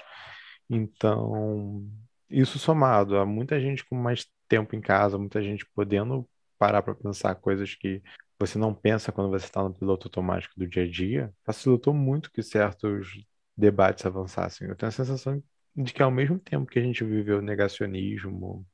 [0.69, 1.87] Então,
[2.29, 6.29] isso somado a muita gente com mais tempo em casa, muita gente podendo
[6.59, 8.03] parar para pensar coisas que
[8.39, 12.31] você não pensa quando você está no piloto automático do dia a dia, facilitou muito
[12.33, 13.09] que certos
[13.57, 14.69] debates avançassem.
[14.69, 15.43] Eu tenho a sensação
[15.77, 18.67] de que ao mesmo tempo que a gente viveu negacionismo,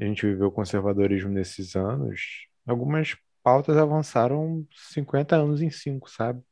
[0.00, 6.42] a gente viveu conservadorismo nesses anos, algumas pautas avançaram 50 anos em 5, sabe?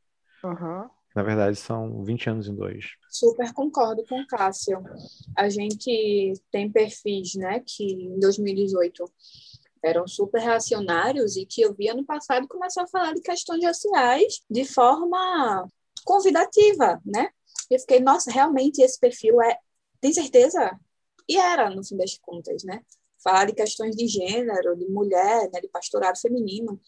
[0.42, 0.88] Uhum.
[1.14, 2.87] Na verdade, são 20 anos em dois.
[3.09, 4.83] Super concordo com o Cássio.
[5.37, 9.04] A gente tem perfis, né, que em 2018
[9.85, 14.40] eram super reacionários e que eu vi ano passado começar a falar de questões raciais
[14.50, 15.68] de forma
[16.04, 17.28] convidativa, né?
[17.70, 19.59] Eu fiquei, nossa, realmente esse perfil é.
[20.00, 20.78] Tem certeza?
[21.28, 22.80] E era, no fim das contas, né?
[23.24, 26.78] Falar de questões de gênero, de mulher, né, de pastorado feminino,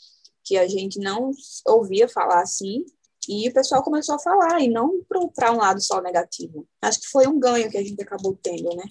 [0.45, 1.31] que a gente não
[1.67, 2.85] ouvia falar assim,
[3.29, 5.01] e o pessoal começou a falar, e não
[5.35, 6.69] para um lado só negativo.
[6.81, 8.85] Acho que foi um ganho que a gente acabou tendo, né?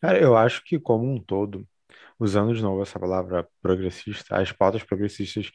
[0.00, 1.66] Cara, eu acho que, como um todo,
[2.20, 5.50] usando de novo essa palavra progressista, as pautas progressistas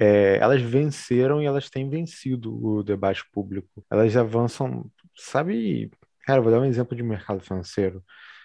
[0.00, 3.84] é, elas venceram e elas têm vencido o debate público.
[3.90, 5.90] Elas avançam, sabe?
[6.24, 8.02] Cara, vou dar um exemplo de mercado financeiro.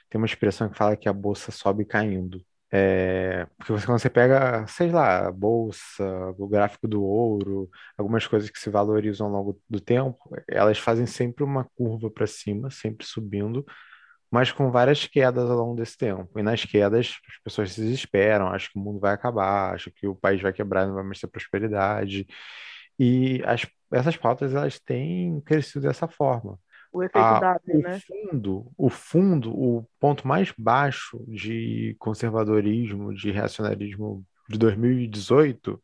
[0.09, 2.43] Tem uma expressão que fala que a bolsa sobe caindo.
[2.71, 6.03] É, porque você, quando você pega, sei lá, a bolsa,
[6.37, 10.17] o gráfico do ouro, algumas coisas que se valorizam ao longo do tempo,
[10.49, 13.65] elas fazem sempre uma curva para cima, sempre subindo,
[14.31, 16.37] mas com várias quedas ao longo desse tempo.
[16.39, 20.07] E nas quedas, as pessoas se desesperam, acham que o mundo vai acabar, acham que
[20.07, 22.27] o país vai quebrar, não vai mais ter prosperidade.
[22.99, 26.59] E as, essas pautas, elas têm crescido dessa forma.
[26.95, 27.99] O efeito Ah, W, o né?
[28.07, 35.81] fundo, o fundo, o ponto mais baixo de conservadorismo, de reacionarismo de 2018,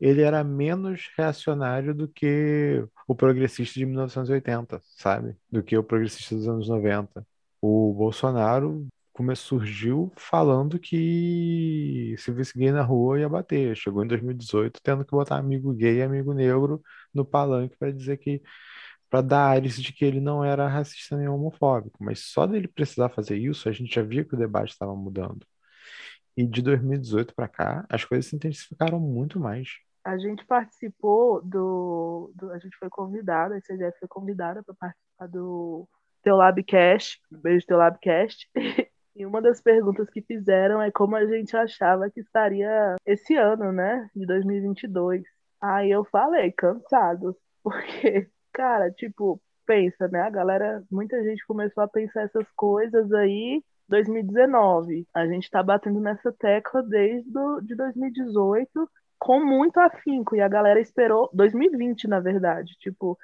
[0.00, 5.36] ele era menos reacionário do que o progressista de 1980, sabe?
[5.50, 7.26] Do que o progressista dos anos 90
[7.60, 13.76] o Bolsonaro come- surgiu falando que se visse gay na rua ia bater.
[13.76, 16.82] Chegou em 2018 tendo que botar amigo gay e amigo negro
[17.14, 18.42] no palanque para dizer que,
[19.12, 22.02] para dar ares de que ele não era racista nem homofóbico.
[22.02, 25.46] Mas só dele precisar fazer isso, a gente já via que o debate estava mudando.
[26.34, 29.68] E de 2018 para cá, as coisas se intensificaram muito mais.
[30.02, 35.28] A gente participou do, do- A gente foi convidada, a CGF foi convidada para participar
[35.28, 35.86] do
[36.22, 38.48] Teu Labcast, beijo Teu Labcast.
[39.14, 43.70] E uma das perguntas que fizeram é como a gente achava que estaria esse ano,
[43.70, 45.22] né, de 2022.
[45.60, 51.88] Aí eu falei, cansado, porque, cara, tipo, pensa, né, a galera, muita gente começou a
[51.88, 55.06] pensar essas coisas aí 2019.
[55.14, 60.48] A gente tá batendo nessa tecla desde do, de 2018 com muito afinco e a
[60.48, 63.16] galera esperou 2020, na verdade, tipo,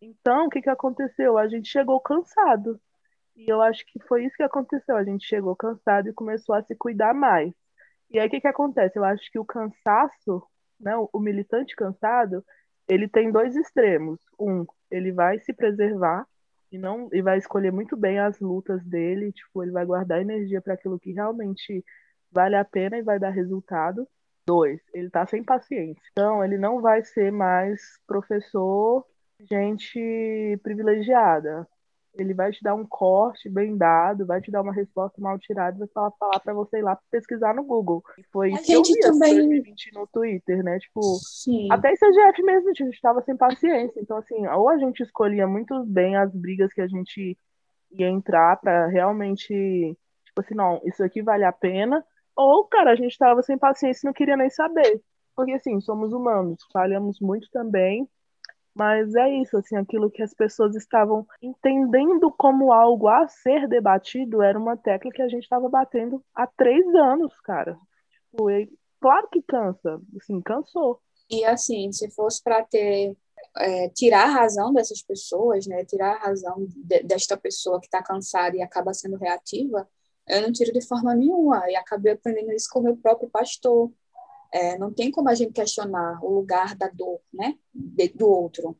[0.00, 1.38] então o que que aconteceu?
[1.38, 2.80] A gente chegou cansado.
[3.36, 4.96] E eu acho que foi isso que aconteceu.
[4.96, 7.52] A gente chegou cansado e começou a se cuidar mais.
[8.10, 8.98] E aí o que que acontece?
[8.98, 10.42] Eu acho que o cansaço,
[10.80, 12.44] né, o o militante cansado,
[12.88, 14.20] ele tem dois extremos.
[14.38, 16.26] Um, ele vai se preservar
[16.70, 20.60] e não e vai escolher muito bem as lutas dele, tipo, ele vai guardar energia
[20.60, 21.84] para aquilo que realmente
[22.30, 24.08] vale a pena e vai dar resultado.
[24.46, 26.02] Dois, ele tá sem paciência.
[26.12, 29.06] Então, ele não vai ser mais professor,
[29.40, 31.66] gente privilegiada.
[32.16, 35.76] Ele vai te dar um corte bem dado, vai te dar uma resposta mal tirada,
[35.78, 38.04] vai falar, falar para você ir lá pesquisar no Google.
[38.16, 40.78] E foi A isso que eu gente vi assim, também- 2020 no Twitter, né?
[40.78, 41.68] Tipo, Sim.
[41.72, 44.00] até em CGF mesmo, a gente estava sem paciência.
[44.00, 47.36] Então, assim, ou a gente escolhia muito bem as brigas que a gente
[47.90, 52.04] ia entrar para realmente, tipo assim, não, isso aqui vale a pena.
[52.36, 55.00] Ou, cara, a gente estava sem paciência e não queria nem saber.
[55.36, 58.08] Porque, assim, somos humanos, falhamos muito também.
[58.74, 64.42] Mas é isso, assim, aquilo que as pessoas estavam entendendo como algo a ser debatido
[64.42, 67.78] era uma tecla que a gente estava batendo há três anos, cara.
[68.30, 68.46] Tipo,
[69.00, 71.00] claro que cansa, assim, cansou.
[71.30, 73.16] E assim, se fosse para ter
[73.58, 78.02] é, tirar a razão dessas pessoas, né, tirar a razão de- desta pessoa que está
[78.02, 79.88] cansada e acaba sendo reativa,
[80.26, 81.62] Eu não tiro de forma nenhuma.
[81.70, 83.92] E acabei aprendendo isso com o meu próprio pastor.
[84.54, 88.76] É, não tem como a gente questionar o lugar da dor, né, de, do outro.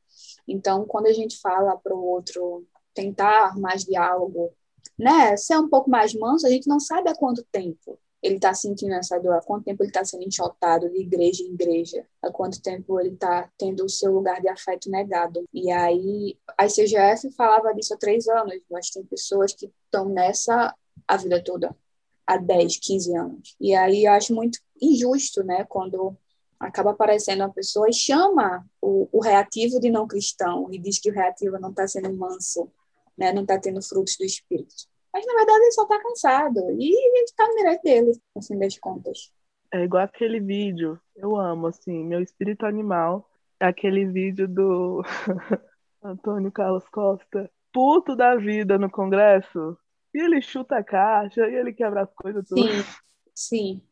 [0.46, 4.52] Então, quando a gente fala para o outro tentar mais diálogo,
[4.96, 8.54] né, ser um pouco mais manso, a gente não sabe há quanto tempo ele está
[8.54, 12.30] sentindo essa dor, há quanto tempo ele está sendo enxotado de igreja em igreja, há
[12.30, 15.44] quanto tempo ele está tendo o seu lugar de afeto negado.
[15.52, 20.74] E aí, a ICGF falava disso há três anos, mas tem pessoas que estão nessa
[21.06, 21.76] a vida toda,
[22.26, 23.56] há 10, 15 anos.
[23.60, 26.16] E aí eu acho muito injusto, né, quando
[26.58, 31.10] acaba aparecendo uma pessoa e chama o, o reativo de não cristão e diz que
[31.10, 32.70] o reativo não está sendo manso,
[33.16, 34.74] né, não está tendo frutos do Espírito.
[35.12, 36.58] Mas, na verdade, ele só tá cansado.
[36.76, 39.32] E a gente tá no direito dele, no fim das contas.
[39.72, 43.28] É igual aquele vídeo, eu amo, assim, meu espírito animal,
[43.60, 45.02] é aquele vídeo do
[46.02, 49.76] Antônio Carlos Costa, puto da vida no Congresso,
[50.14, 52.62] e ele chuta a caixa, e ele quebra as coisas tudo.
[52.62, 52.84] Sim,
[53.34, 53.82] sim.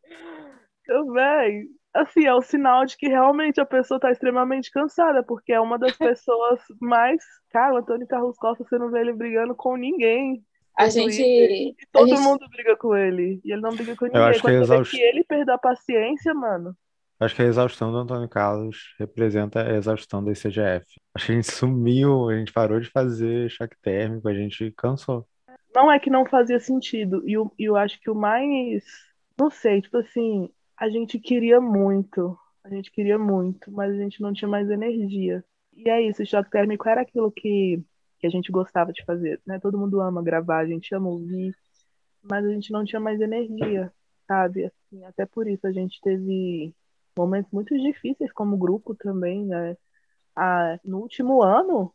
[0.87, 5.53] Eu, véi, assim, é o sinal de que realmente a pessoa tá extremamente cansada, porque
[5.53, 7.23] é uma das pessoas mais.
[7.51, 10.43] Cara, o Antônio Carlos Costa, você não vê ele brigando com ninguém.
[10.77, 11.77] A gente.
[11.93, 12.21] todo a gente...
[12.21, 13.41] mundo briga com ele.
[13.45, 14.21] E ele não briga com ninguém.
[14.21, 14.91] Eu acho que, é exaust...
[14.91, 16.75] que ele perdeu a paciência, mano.
[17.21, 20.85] Acho que a exaustão do Antônio Carlos representa a exaustão da ICGF.
[21.15, 25.25] Acho que a gente sumiu, a gente parou de fazer choque térmico, a gente cansou.
[25.75, 27.23] Não é que não fazia sentido.
[27.29, 28.85] E eu, eu acho que o mais.
[29.39, 32.39] Não sei, tipo assim, a gente queria muito.
[32.65, 35.45] A gente queria muito, mas a gente não tinha mais energia.
[35.73, 37.83] E é isso, o choque térmico era aquilo que
[38.23, 39.59] que a gente gostava de fazer, né?
[39.59, 41.57] Todo mundo ama gravar, a gente ama ouvir,
[42.23, 43.93] mas a gente não tinha mais energia,
[44.29, 44.67] sabe?
[44.67, 46.73] Assim, até por isso a gente teve
[47.19, 49.77] momentos muito difíceis como grupo também, né?
[50.37, 51.93] Ah, no último ano,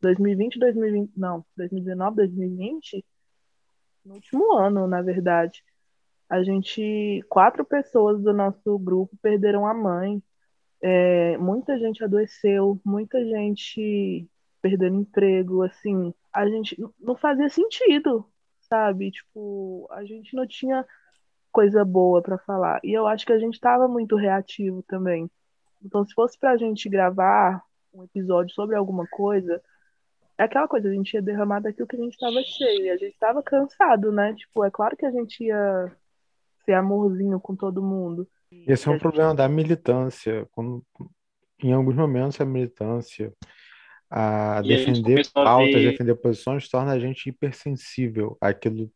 [0.00, 3.04] 2020, 2020, não, 2019, 2020,
[4.04, 5.64] no último ano, na verdade,
[6.28, 10.22] a gente, quatro pessoas do nosso grupo perderam a mãe,
[10.82, 14.28] é, muita gente adoeceu, muita gente
[14.60, 18.28] perdendo emprego, assim, a gente não fazia sentido,
[18.68, 19.10] sabe?
[19.10, 20.84] Tipo, a gente não tinha
[21.52, 22.80] coisa boa para falar.
[22.84, 25.30] E eu acho que a gente estava muito reativo também.
[25.82, 27.62] Então, se fosse pra gente gravar
[27.94, 29.62] um episódio sobre alguma coisa,
[30.44, 32.86] aquela coisa, a gente ia derramar daquilo que a gente estava cheio.
[32.86, 34.34] E a gente estava cansado, né?
[34.34, 35.90] Tipo, é claro que a gente ia
[36.64, 38.28] ser amorzinho com todo mundo.
[38.66, 40.46] Esse é um problema da militância.
[40.52, 40.84] Quando,
[41.62, 43.32] em alguns momentos, a militância
[44.10, 45.90] a e defender a pautas, ver...
[45.90, 48.90] defender posições, torna a gente hipersensível àquilo.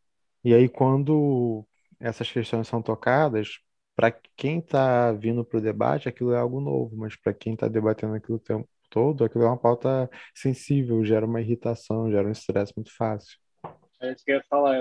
[0.44, 1.66] E aí, quando
[1.98, 3.59] essas questões são tocadas,
[3.94, 7.68] para quem está vindo para o debate, aquilo é algo novo, mas para quem está
[7.68, 12.33] debatendo aquilo o tempo todo, aquilo é uma pauta sensível, gera uma irritação, gera um
[12.33, 13.38] estresse muito fácil.
[14.00, 14.76] É isso que eu ia falar.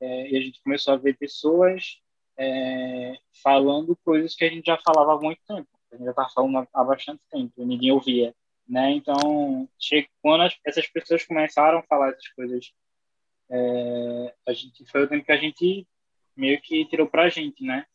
[0.00, 2.00] É, e a gente começou a ver pessoas
[2.38, 5.68] é, falando coisas que a gente já falava há muito tempo.
[5.90, 8.34] A gente já estava falando há bastante tempo, e ninguém ouvia
[8.68, 8.92] né?
[8.92, 9.68] Então,
[10.22, 12.72] quando as, essas pessoas começaram a falar essas coisas,
[13.50, 15.86] é, a gente foi o tempo que a gente
[16.36, 17.86] meio que tirou para a gente, né?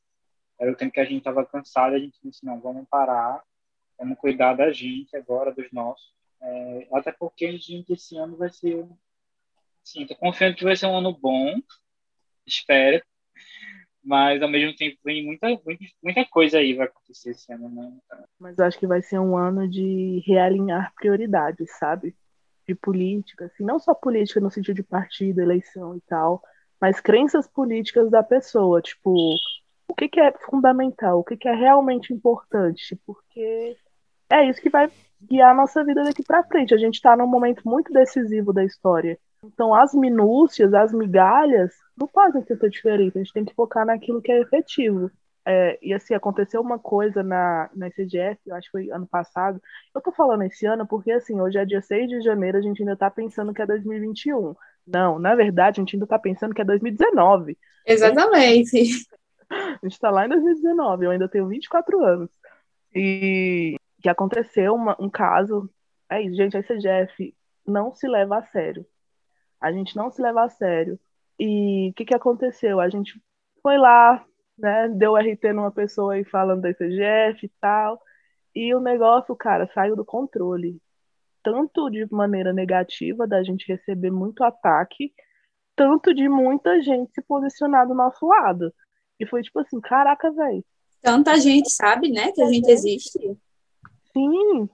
[0.60, 3.43] Era o tempo que a gente estava cansado, a gente disse não, vamos parar,
[3.99, 6.13] vamos cuidar da gente agora, dos nossos.
[6.41, 8.88] É, até porque a gente esse ano vai ser,
[9.83, 11.59] sim, tô confiando que vai ser um ano bom,
[12.47, 13.03] espero,
[14.01, 17.97] mas ao mesmo tempo vem muita, muita, muita coisa aí vai acontecer esse ano, né?
[18.39, 22.15] Mas eu acho que vai ser um ano de realinhar prioridades, sabe?
[22.65, 26.41] De política, assim, não só política no sentido de partido, eleição e tal,
[26.79, 29.35] mas crenças políticas da pessoa, tipo,
[29.89, 33.75] o que, que é fundamental, o que, que é realmente importante, porque
[34.30, 34.89] é isso que vai
[35.22, 36.74] guiar a nossa vida daqui para frente.
[36.74, 39.18] A gente está num momento muito decisivo da história.
[39.44, 43.18] Então, as minúcias, as migalhas, não fazem tanta diferença.
[43.18, 45.10] A gente tem que focar naquilo que é efetivo.
[45.46, 49.60] É, e assim, aconteceu uma coisa na, na CGF, eu acho que foi ano passado.
[49.96, 52.82] Eu tô falando esse ano porque, assim, hoje é dia 6 de janeiro, a gente
[52.82, 54.54] ainda tá pensando que é 2021.
[54.86, 57.58] Não, na verdade, a gente ainda tá pensando que é 2019.
[57.86, 59.08] Exatamente.
[59.52, 62.30] A gente tá lá em 2019, eu ainda tenho 24 anos.
[62.94, 65.69] E que aconteceu uma, um caso.
[66.09, 67.35] É isso, gente, a CGF
[67.65, 68.85] não se leva a sério
[69.59, 70.99] a gente não se leva a sério.
[71.38, 72.79] E o que, que aconteceu?
[72.79, 73.21] A gente
[73.62, 74.23] foi lá,
[74.57, 78.01] né, deu RT numa pessoa aí falando da ICGF e tal,
[78.55, 80.81] e o negócio, cara, saiu do controle.
[81.43, 85.13] Tanto de maneira negativa, da gente receber muito ataque,
[85.75, 88.73] tanto de muita gente se posicionar do nosso lado.
[89.19, 90.63] E foi tipo assim, caraca, velho.
[91.01, 93.38] Tanta gente sabe, né, que a gente existe.
[94.13, 94.69] Sim.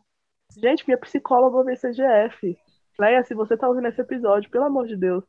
[0.58, 2.58] Gente, minha psicóloga ouve CGF.
[3.00, 5.24] Leia, se você tá ouvindo esse episódio, pelo amor de Deus,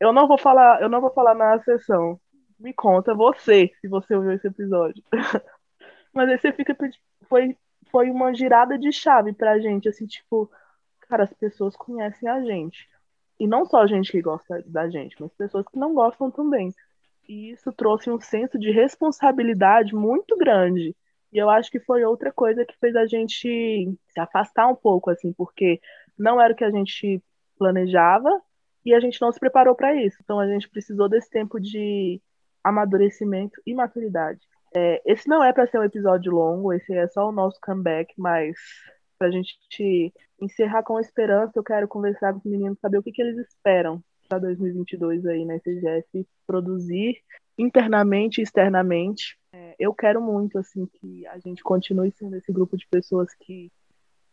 [0.00, 2.20] Eu não vou falar, eu não vou falar na sessão.
[2.58, 5.02] Me conta você, se você ouviu esse episódio.
[6.14, 6.76] Mas aí você fica
[7.28, 7.56] foi
[7.90, 10.50] foi uma girada de chave pra gente, assim, tipo,
[11.08, 12.88] cara, as pessoas conhecem a gente.
[13.40, 16.74] E não só a gente que gosta da gente, mas pessoas que não gostam também.
[17.28, 20.96] E isso trouxe um senso de responsabilidade muito grande.
[21.34, 25.10] E eu acho que foi outra coisa que fez a gente se afastar um pouco,
[25.10, 25.80] assim, porque
[26.16, 27.20] não era o que a gente
[27.58, 28.30] planejava
[28.84, 30.16] e a gente não se preparou para isso.
[30.22, 32.22] Então a gente precisou desse tempo de
[32.62, 34.40] amadurecimento e maturidade.
[34.72, 38.14] É, esse não é para ser um episódio longo, esse é só o nosso comeback,
[38.16, 38.56] mas
[39.18, 43.12] para a gente encerrar com esperança, eu quero conversar com os meninos, saber o que,
[43.12, 47.20] que eles esperam para 2022 aí na CGF, produzir
[47.58, 49.36] internamente e externamente.
[49.54, 53.70] É, eu quero muito assim que a gente continue sendo esse grupo de pessoas que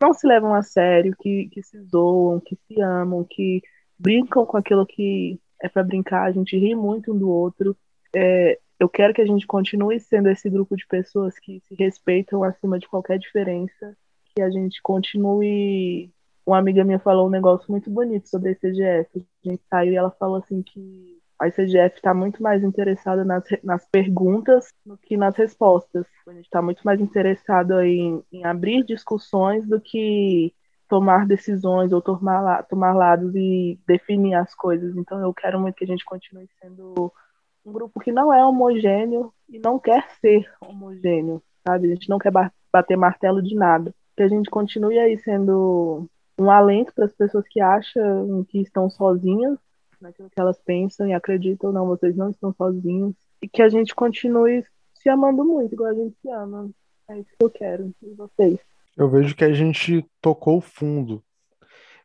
[0.01, 3.61] não se levam a sério, que, que se zoam, que se amam, que
[3.99, 7.77] brincam com aquilo que é para brincar, a gente ri muito um do outro.
[8.15, 12.43] É, eu quero que a gente continue sendo esse grupo de pessoas que se respeitam
[12.43, 13.95] acima de qualquer diferença,
[14.33, 16.11] que a gente continue.
[16.43, 19.23] Uma amiga minha falou um negócio muito bonito sobre a ICGF.
[19.45, 23.43] A gente saiu e ela falou assim que a ICGF está muito mais interessada nas,
[23.63, 26.05] nas perguntas do que nas respostas.
[26.27, 30.53] A gente está muito mais interessado em, em abrir discussões do que
[30.87, 34.95] tomar decisões ou tomar, tomar lados e definir as coisas.
[34.95, 37.11] Então eu quero muito que a gente continue sendo
[37.65, 41.87] um grupo que não é homogêneo e não quer ser homogêneo, sabe?
[41.87, 42.31] A gente não quer
[42.71, 43.91] bater martelo de nada.
[44.15, 48.91] Que a gente continue aí sendo um alento para as pessoas que acham que estão
[48.91, 49.57] sozinhas
[50.01, 53.15] naquilo que elas pensam e acreditam, não, vocês não estão sozinhos.
[53.41, 56.69] E que a gente continue se amando muito, igual a gente se ama.
[57.09, 57.93] É isso que eu quero.
[58.01, 58.59] E vocês?
[58.95, 61.23] Eu vejo que a gente tocou fundo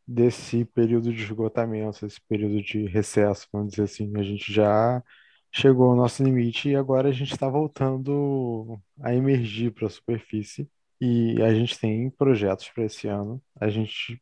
[0.07, 4.13] desse período de esgotamento, esse período de recesso, vamos dizer assim.
[4.17, 5.03] A gente já
[5.51, 10.69] chegou ao nosso limite e agora a gente está voltando a emergir para a superfície.
[11.01, 13.43] E a gente tem projetos para esse ano.
[13.61, 14.21] A gente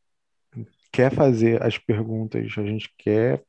[0.94, 3.42] quer fazer as perguntas, a gente quer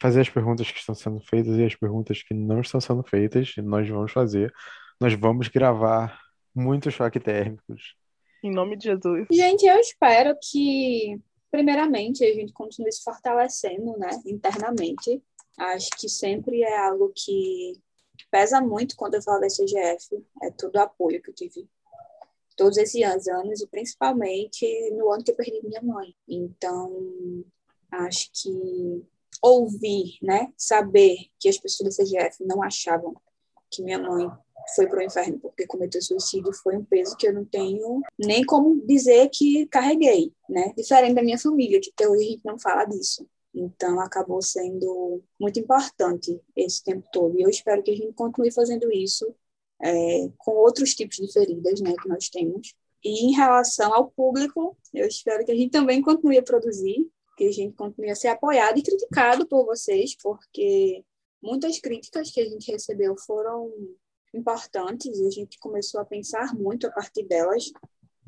[0.00, 3.54] fazer as perguntas que estão sendo feitas e as perguntas que não estão sendo feitas,
[3.56, 4.52] e nós vamos fazer.
[5.00, 6.18] Nós vamos gravar
[6.54, 7.96] muitos choques térmicos.
[8.42, 9.26] Em nome de Jesus.
[9.30, 15.22] Gente, eu espero que, primeiramente, a gente continue se fortalecendo, né, internamente,
[15.58, 17.72] Acho que sempre é algo que
[18.30, 21.68] pesa muito quando eu falo da CGF, é todo o apoio que eu tive
[22.56, 26.14] todos esses anos, e principalmente no ano que eu perdi minha mãe.
[26.26, 27.44] Então,
[27.90, 29.04] acho que
[29.42, 33.14] ouvir, né, saber que as pessoas da CGF não achavam
[33.70, 34.28] que minha mãe
[34.74, 38.44] foi para o inferno porque cometeu suicídio foi um peso que eu não tenho nem
[38.44, 40.72] como dizer que carreguei, né?
[40.76, 43.26] Diferente da minha família, que até hoje a gente não fala disso.
[43.54, 47.38] Então, acabou sendo muito importante esse tempo todo.
[47.38, 49.34] E eu espero que a gente continue fazendo isso
[49.82, 52.74] é, com outros tipos de feridas né, que nós temos.
[53.04, 57.44] E em relação ao público, eu espero que a gente também continue a produzir, que
[57.44, 61.04] a gente continue a ser apoiado e criticado por vocês, porque
[61.42, 63.70] muitas críticas que a gente recebeu foram
[64.34, 67.70] importantes e a gente começou a pensar muito a partir delas.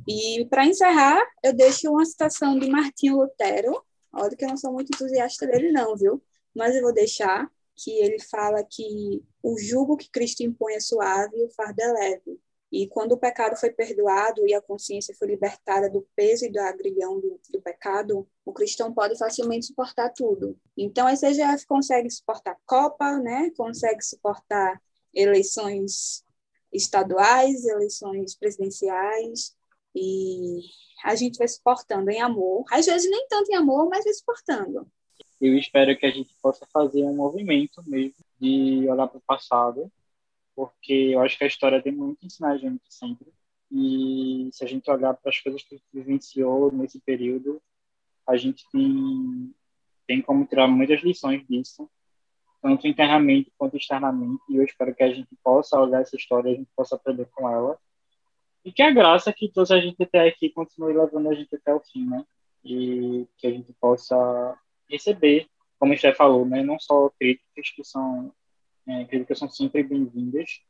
[0.07, 3.83] E para encerrar, eu deixo uma citação de Martinho Lutero,
[4.13, 6.23] Olha que eu não sou muito entusiasta dele, não, viu?
[6.55, 11.37] Mas eu vou deixar que ele fala que o jugo que Cristo impõe é suave
[11.37, 12.41] e o fardo é leve.
[12.71, 16.69] E quando o pecado foi perdoado e a consciência foi libertada do peso e da
[16.69, 20.59] agrilhão do, do pecado, o cristão pode facilmente suportar tudo.
[20.77, 23.51] Então, a CGF consegue suportar Copa, né?
[23.57, 24.83] consegue suportar
[25.15, 26.23] eleições
[26.71, 29.57] estaduais, eleições presidenciais,
[29.95, 30.61] e
[31.05, 32.65] a gente vai suportando em amor.
[32.71, 34.87] Às vezes nem tanto em amor, mas vai suportando.
[35.41, 39.91] Eu espero que a gente possa fazer um movimento mesmo de olhar para o passado,
[40.55, 43.29] porque eu acho que a história tem muito a ensinar a gente sempre.
[43.71, 47.63] E se a gente olhar para as coisas que a gente vivenciou nesse período,
[48.27, 49.55] a gente tem,
[50.07, 51.89] tem como tirar muitas lições disso,
[52.61, 54.43] tanto internamente quanto externamente.
[54.49, 57.49] E eu espero que a gente possa olhar essa história, a gente possa aprender com
[57.49, 57.79] ela
[58.65, 61.73] e que a graça que toda a gente até aqui continue levando a gente até
[61.73, 62.25] o fim, né?
[62.65, 64.59] E que a gente possa
[64.91, 65.47] receber,
[65.79, 66.63] como o Steph falou, né?
[66.63, 68.33] Não só críticas que são
[68.87, 70.61] é, críticas são sempre bem-vindas,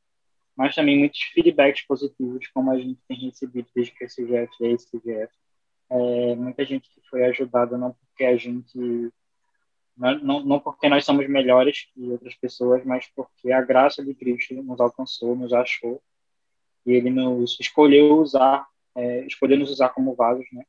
[0.57, 4.77] mas também muitos feedbacks positivos, como a gente tem recebido desde que a CGF é
[4.77, 5.33] CGF.
[5.91, 9.11] É, muita gente que foi ajudada não porque a gente
[9.97, 14.55] não, não porque nós somos melhores que outras pessoas, mas porque a graça de Cristo
[14.62, 16.01] nos alcançou, nos achou
[16.87, 20.64] e ele nos escolheu usar, é, escolheu nos usar como vasos, né?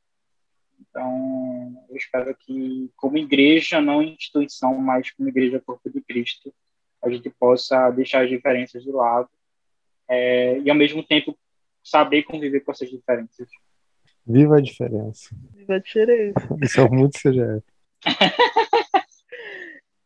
[0.80, 6.52] Então, eu espero que, como igreja, não instituição, mas como igreja Corpo de Cristo,
[7.02, 9.28] a gente possa deixar as diferenças de lado
[10.08, 11.38] é, e, ao mesmo tempo,
[11.82, 13.48] saber conviver com essas diferenças.
[14.26, 15.34] Viva a diferença.
[15.54, 16.48] Viva a diferença.
[16.62, 17.62] Isso é muito CGF.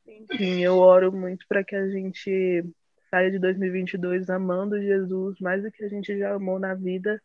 [0.07, 2.65] Enfim, eu oro muito para que a gente
[3.11, 7.21] saia de 2022 amando Jesus mais do que a gente já amou na vida.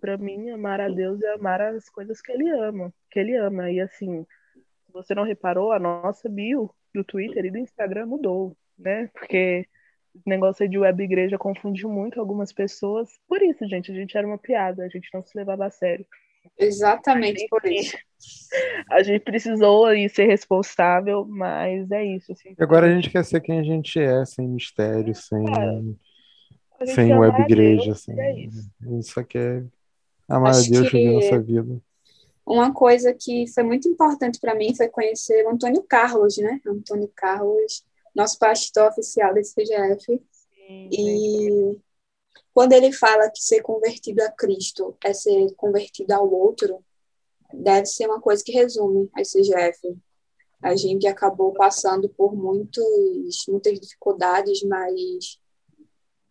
[0.00, 3.70] Para mim, amar a Deus é amar as coisas que Ele ama, que Ele ama.
[3.70, 4.26] E assim,
[4.86, 9.08] se você não reparou, a nossa bio do Twitter e do Instagram mudou, né?
[9.12, 9.66] Porque
[10.14, 13.10] o negócio de web igreja confundiu muito algumas pessoas.
[13.26, 16.06] Por isso, gente, a gente era uma piada, a gente não se levava a sério.
[16.58, 17.96] Exatamente por isso.
[18.88, 22.30] A gente precisou aí ser responsável, mas é isso.
[22.30, 25.44] Assim, Agora a gente quer ser quem a gente é, sem mistério, sem,
[26.80, 27.86] é, sem web igreja.
[27.86, 28.20] Deus, sem...
[28.20, 28.70] É isso.
[29.00, 29.64] isso aqui é
[30.28, 30.96] amar Acho a Deus que...
[30.98, 31.82] viver nossa vida.
[32.44, 36.60] Uma coisa que foi muito importante para mim foi conhecer o Antônio Carlos, né?
[36.66, 40.04] Antônio Carlos, nosso pastor oficial desse CGF.
[40.06, 41.82] Sim, e sim.
[42.52, 46.84] quando ele fala que ser convertido a Cristo é ser convertido ao outro,
[47.52, 49.96] deve ser uma coisa que resume a CGF.
[50.60, 55.40] A gente acabou passando por muitos, muitas dificuldades, mas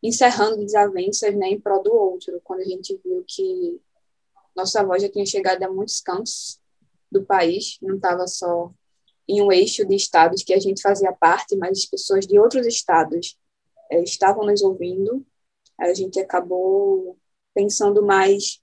[0.02, 3.80] encerrando desavenças né, em prol do outro, quando a gente viu que
[4.56, 6.60] nossa voz já tinha chegado a muitos cantos
[7.12, 8.72] do país, não estava só
[9.28, 12.66] em um eixo de estados que a gente fazia parte, mas as pessoas de outros
[12.66, 13.38] estados
[13.90, 15.26] é, estavam nos ouvindo.
[15.80, 17.18] A gente acabou
[17.54, 18.62] pensando mais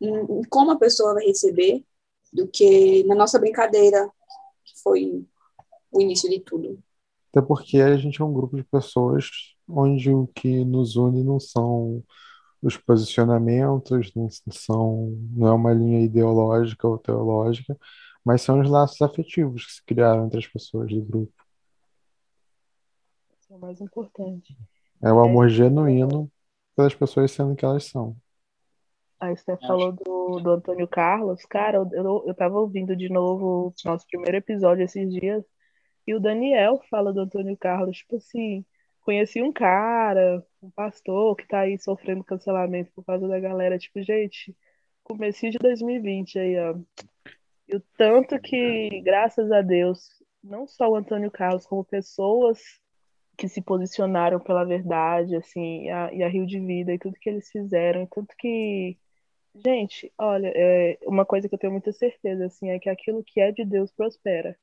[0.00, 1.84] em, em como a pessoa vai receber
[2.32, 4.10] do que na nossa brincadeira,
[4.64, 5.24] que foi
[5.90, 6.82] o início de tudo.
[7.30, 9.26] Até porque a gente é um grupo de pessoas
[9.72, 12.02] onde o que nos une não são
[12.62, 17.76] os posicionamentos, não são, não é uma linha ideológica ou teológica,
[18.24, 21.32] mas são os laços afetivos que se criaram entre as pessoas do grupo.
[23.40, 24.56] Isso é o mais importante.
[25.02, 26.30] É o amor é, genuíno
[26.76, 28.14] pelas pessoas sendo que elas são.
[29.18, 31.44] Aí você falou do, do Antônio Carlos.
[31.44, 35.44] Cara, eu, eu, eu tava ouvindo de novo o nosso primeiro episódio esses dias,
[36.06, 38.64] e o Daniel fala do Antônio Carlos, tipo assim,
[39.00, 44.02] conheci um cara, um pastor que tá aí sofrendo cancelamento por causa da galera, tipo,
[44.02, 44.56] gente,
[45.04, 46.78] comecinho de 2020 aí, ó.
[47.68, 50.08] E o tanto que, graças a Deus,
[50.42, 52.60] não só o Antônio Carlos, como pessoas
[53.36, 57.18] que se posicionaram pela verdade, assim, e a, e a Rio de Vida e tudo
[57.20, 58.98] que eles fizeram, e tanto que
[59.54, 63.40] Gente, olha, é, uma coisa que eu tenho muita certeza, assim, é que aquilo que
[63.40, 64.56] é de Deus prospera.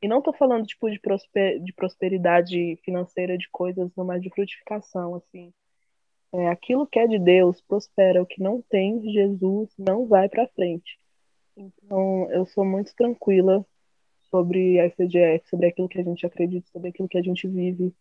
[0.00, 5.16] E não tô falando, tipo, de, prosper, de prosperidade financeira, de coisas, mas de frutificação,
[5.16, 5.52] assim.
[6.32, 8.22] É, aquilo que é de Deus prospera.
[8.22, 10.98] O que não tem, Jesus não vai para frente.
[11.56, 13.66] Então, eu sou muito tranquila
[14.30, 17.92] sobre a ICGF, sobre aquilo que a gente acredita, sobre aquilo que a gente vive.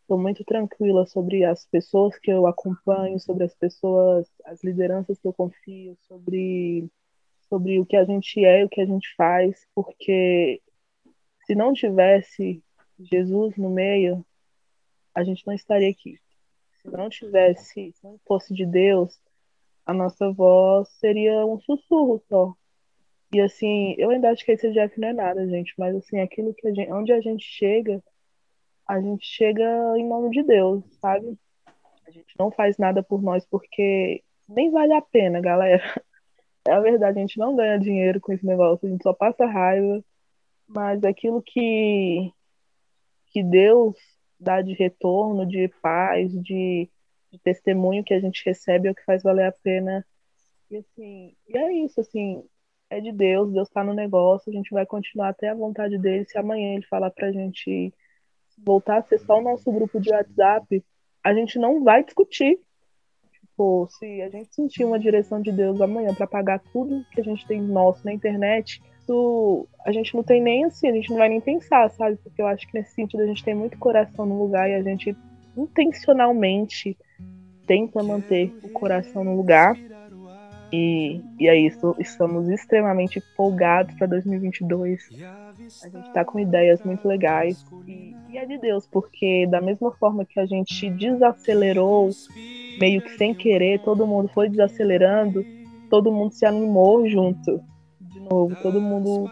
[0.00, 5.26] Estou muito tranquila sobre as pessoas que eu acompanho, sobre as pessoas, as lideranças que
[5.26, 6.88] eu confio, sobre,
[7.48, 10.62] sobre o que a gente é e o que a gente faz, porque
[11.46, 12.62] se não tivesse
[12.98, 14.26] Jesus no meio,
[15.14, 16.18] a gente não estaria aqui.
[16.82, 19.18] Se não tivesse, se não fosse de Deus,
[19.86, 22.52] a nossa voz seria um sussurro só.
[23.32, 26.54] E assim, eu ainda acho que esse Jeff não é nada, gente, mas assim, aquilo
[26.54, 28.02] que a gente, onde a gente chega,
[28.86, 29.64] a gente chega
[29.96, 31.38] em nome de Deus, sabe?
[32.06, 35.82] A gente não faz nada por nós porque nem vale a pena, galera.
[36.68, 39.46] É a verdade, a gente não ganha dinheiro com esse negócio, a gente só passa
[39.46, 40.02] raiva,
[40.68, 42.32] mas aquilo que,
[43.28, 43.96] que Deus
[44.38, 46.90] dá de retorno, de paz, de,
[47.32, 50.04] de testemunho que a gente recebe é o que faz valer a pena.
[50.70, 52.42] E assim, e é isso, assim,
[52.90, 56.26] é de Deus, Deus tá no negócio, a gente vai continuar até a vontade dele.
[56.26, 57.92] Se amanhã ele falar pra gente
[58.58, 60.84] voltar a ser só o nosso grupo de WhatsApp,
[61.22, 62.58] a gente não vai discutir.
[63.32, 67.24] Tipo, se a gente sentir uma direção de Deus amanhã para pagar tudo que a
[67.24, 68.82] gente tem nosso na internet,
[69.84, 72.16] a gente não tem nem assim, a gente não vai nem pensar, sabe?
[72.16, 74.82] Porque eu acho que nesse sentido a gente tem muito coração no lugar e a
[74.82, 75.16] gente
[75.56, 76.96] intencionalmente
[77.66, 79.76] tenta manter o coração no lugar.
[80.72, 85.08] E, e é isso, estamos extremamente empolgados para 2022.
[85.22, 87.64] A gente está com ideias muito legais.
[87.86, 92.10] E, e, é de Deus, porque da mesma forma que a gente desacelerou,
[92.80, 95.44] meio que sem querer, todo mundo foi desacelerando,
[95.88, 97.62] todo mundo se animou junto
[98.16, 99.30] de novo, todo mundo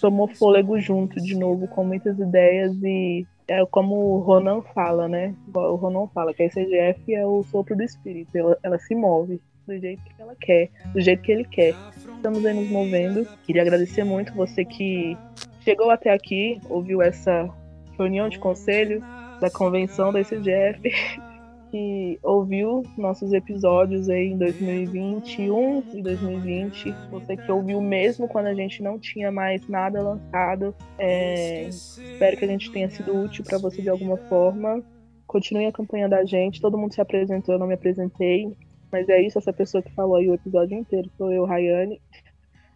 [0.00, 5.34] tomou fôlego junto de novo, com muitas ideias e é como o Ronan fala, né?
[5.54, 9.40] O Ronan fala que a ICGF é o sopro do espírito, ela, ela se move.
[9.66, 11.74] do jeito que ela quer, do jeito que ele quer.
[12.16, 13.26] Estamos aí nos movendo.
[13.44, 15.16] Queria agradecer muito você que
[15.60, 17.48] chegou até aqui, ouviu essa
[17.96, 19.00] reunião de conselho
[19.40, 20.90] da convenção da ICGF,
[21.74, 28.54] que ouviu nossos episódios aí em 2021 e 2020, você que ouviu mesmo quando a
[28.54, 30.72] gente não tinha mais nada lançado.
[30.96, 34.84] É, espero que a gente tenha sido útil para você de alguma forma.
[35.26, 36.60] Continue a gente.
[36.60, 38.56] Todo mundo se apresentou, eu não me apresentei.
[38.92, 42.00] Mas é isso, essa pessoa que falou aí o episódio inteiro sou eu, Rayane.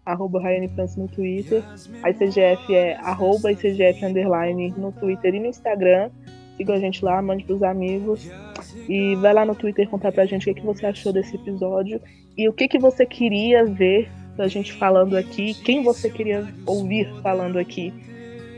[0.04, 1.62] Arroba Rayane Francis no Twitter.
[2.02, 6.10] A ICGF é arroba ICGF underline no Twitter e no Instagram.
[6.58, 8.28] Sigam a gente lá, mande pros amigos.
[8.88, 12.00] E vai lá no Twitter contar pra gente o que, que você achou desse episódio
[12.36, 17.08] e o que, que você queria ver da gente falando aqui, quem você queria ouvir
[17.22, 17.92] falando aqui.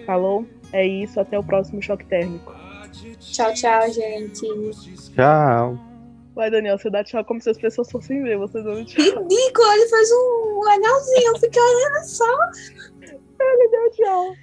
[0.05, 0.47] Falou?
[0.73, 2.55] É isso, até o próximo choque térmico.
[3.19, 4.47] Tchau, tchau, gente.
[5.15, 5.79] Tchau.
[6.35, 9.03] Vai, Daniel, você dá tchau como se as pessoas fossem ver, você dando tchau.
[9.05, 12.51] Ridículo, ele fez um anelzinho, eu fiquei olhando só.
[13.01, 14.35] Ele deu tchau.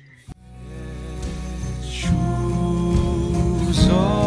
[4.00, 4.27] Oh.